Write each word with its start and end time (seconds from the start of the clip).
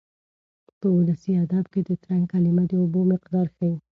په 0.79 0.87
ولسي 0.97 1.31
ادب 1.43 1.65
کې 1.73 1.81
د 1.87 1.91
ترنګ 2.03 2.25
کلمه 2.31 2.63
د 2.67 2.71
اوبو 2.81 3.01
مقدار 3.13 3.47
ښيي. 3.55 3.73